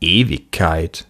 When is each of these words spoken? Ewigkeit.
Ewigkeit. 0.00 1.06